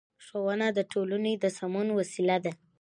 ښوونه 0.25 0.67
د 0.77 0.79
ټولنې 0.91 1.33
د 1.37 1.45
سمون 1.57 1.87
وسیله 1.99 2.37
ده 2.45 2.51